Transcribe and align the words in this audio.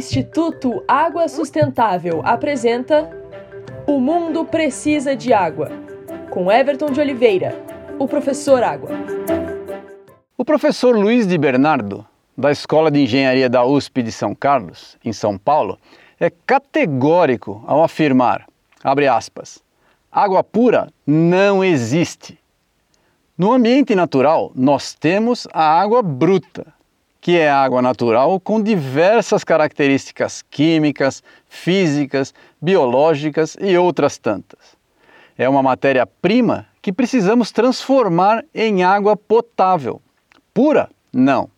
Instituto 0.00 0.82
Água 0.88 1.28
Sustentável 1.28 2.22
apresenta 2.24 3.10
O 3.86 4.00
Mundo 4.00 4.46
Precisa 4.46 5.14
de 5.14 5.30
Água, 5.30 5.70
com 6.30 6.50
Everton 6.50 6.86
de 6.86 6.98
Oliveira, 6.98 7.54
o 7.98 8.08
professor 8.08 8.62
Água. 8.62 8.88
O 10.38 10.42
professor 10.42 10.96
Luiz 10.96 11.26
de 11.26 11.36
Bernardo, 11.36 12.02
da 12.34 12.50
Escola 12.50 12.90
de 12.90 13.00
Engenharia 13.00 13.46
da 13.46 13.62
USP 13.62 14.02
de 14.02 14.10
São 14.10 14.34
Carlos, 14.34 14.96
em 15.04 15.12
São 15.12 15.36
Paulo, 15.36 15.78
é 16.18 16.30
categórico 16.46 17.62
ao 17.66 17.84
afirmar, 17.84 18.46
abre 18.82 19.06
aspas, 19.06 19.62
água 20.10 20.42
pura 20.42 20.88
não 21.06 21.62
existe. 21.62 22.38
No 23.36 23.52
ambiente 23.52 23.94
natural, 23.94 24.50
nós 24.54 24.94
temos 24.94 25.46
a 25.52 25.78
água 25.78 26.02
bruta, 26.02 26.72
que 27.20 27.36
é 27.36 27.50
água 27.50 27.82
natural 27.82 28.40
com 28.40 28.62
diversas 28.62 29.44
características 29.44 30.42
químicas, 30.50 31.22
físicas, 31.48 32.32
biológicas 32.60 33.56
e 33.60 33.76
outras 33.76 34.16
tantas. 34.16 34.58
É 35.36 35.48
uma 35.48 35.62
matéria-prima 35.62 36.66
que 36.80 36.92
precisamos 36.92 37.50
transformar 37.50 38.44
em 38.54 38.82
água 38.82 39.16
potável. 39.16 40.00
Pura? 40.54 40.88
Não. 41.12 41.50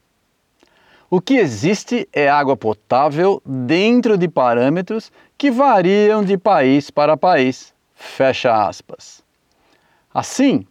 O 1.08 1.20
que 1.20 1.34
existe 1.34 2.08
é 2.12 2.28
água 2.28 2.56
potável 2.56 3.42
dentro 3.44 4.16
de 4.16 4.28
parâmetros 4.28 5.12
que 5.36 5.50
variam 5.50 6.24
de 6.24 6.38
país 6.38 6.90
para 6.90 7.16
país. 7.16 7.74
Fecha 7.94 8.66
aspas. 8.66 9.22
Assim, 10.12 10.66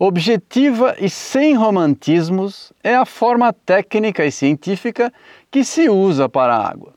Objetiva 0.00 0.94
e 1.00 1.10
sem 1.10 1.54
romantismos 1.54 2.72
é 2.84 2.94
a 2.94 3.04
forma 3.04 3.52
técnica 3.52 4.24
e 4.24 4.30
científica 4.30 5.12
que 5.50 5.64
se 5.64 5.88
usa 5.88 6.28
para 6.28 6.54
a 6.54 6.70
água. 6.70 6.94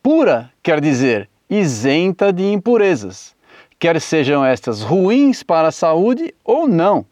Pura 0.00 0.48
quer 0.62 0.80
dizer 0.80 1.28
isenta 1.50 2.32
de 2.32 2.44
impurezas, 2.44 3.34
quer 3.80 4.00
sejam 4.00 4.44
estas 4.44 4.80
ruins 4.80 5.42
para 5.42 5.68
a 5.68 5.72
saúde 5.72 6.32
ou 6.44 6.68
não. 6.68 7.04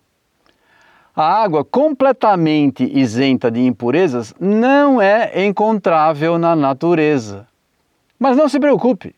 A 1.16 1.42
água 1.42 1.64
completamente 1.64 2.88
isenta 2.96 3.50
de 3.50 3.60
impurezas 3.66 4.32
não 4.38 5.02
é 5.02 5.44
encontrável 5.44 6.38
na 6.38 6.54
natureza. 6.54 7.48
Mas 8.20 8.36
não 8.36 8.48
se 8.48 8.60
preocupe, 8.60 9.16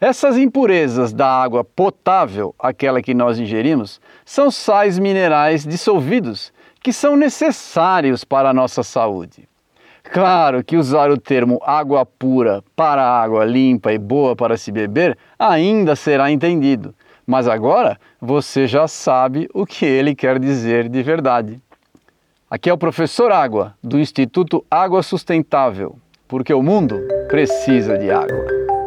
essas 0.00 0.36
impurezas 0.36 1.12
da 1.12 1.26
água 1.26 1.64
potável, 1.64 2.54
aquela 2.58 3.02
que 3.02 3.14
nós 3.14 3.38
ingerimos, 3.38 4.00
são 4.24 4.50
sais 4.50 4.98
minerais 4.98 5.66
dissolvidos 5.66 6.52
que 6.80 6.92
são 6.92 7.16
necessários 7.16 8.24
para 8.24 8.50
a 8.50 8.54
nossa 8.54 8.82
saúde. 8.82 9.48
Claro 10.04 10.64
que 10.64 10.76
usar 10.76 11.10
o 11.10 11.18
termo 11.18 11.60
água 11.62 12.06
pura 12.06 12.62
para 12.74 13.02
água 13.02 13.44
limpa 13.44 13.92
e 13.92 13.98
boa 13.98 14.34
para 14.34 14.56
se 14.56 14.72
beber 14.72 15.18
ainda 15.38 15.94
será 15.94 16.30
entendido, 16.30 16.94
mas 17.26 17.46
agora 17.46 17.98
você 18.20 18.66
já 18.66 18.88
sabe 18.88 19.48
o 19.52 19.66
que 19.66 19.84
ele 19.84 20.14
quer 20.14 20.38
dizer 20.38 20.88
de 20.88 21.02
verdade. 21.02 21.60
Aqui 22.50 22.70
é 22.70 22.72
o 22.72 22.78
professor 22.78 23.30
Água, 23.30 23.74
do 23.82 23.98
Instituto 23.98 24.64
Água 24.70 25.02
Sustentável, 25.02 25.98
porque 26.26 26.54
o 26.54 26.62
mundo 26.62 26.98
precisa 27.28 27.98
de 27.98 28.10
água. 28.10 28.77